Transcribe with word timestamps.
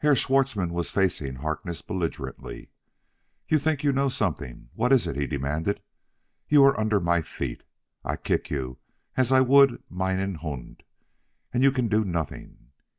Herr 0.00 0.14
Schwartzmann 0.14 0.74
was 0.74 0.90
facing 0.90 1.36
Harkness 1.36 1.80
belligerently. 1.80 2.68
"You 3.48 3.58
think 3.58 3.82
you 3.82 3.90
know 3.90 4.10
something! 4.10 4.68
What 4.74 4.92
is 4.92 5.06
it?" 5.06 5.16
he 5.16 5.26
demanded. 5.26 5.80
"You 6.46 6.62
are 6.64 6.78
under 6.78 7.00
my 7.00 7.22
feet; 7.22 7.62
I 8.04 8.16
kick 8.16 8.50
you 8.50 8.76
as 9.16 9.32
I 9.32 9.40
would 9.40 9.82
meinen 9.88 10.34
Hund 10.34 10.82
and 11.54 11.62
you 11.62 11.72
can 11.72 11.88
do 11.88 12.04
nothing." 12.04 12.68